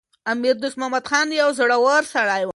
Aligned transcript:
امیر 0.25 0.53
دوست 0.61 0.77
محمد 0.79 1.05
خان 1.09 1.27
یو 1.39 1.49
زړور 1.59 2.03
سړی 2.13 2.41
و. 2.45 2.49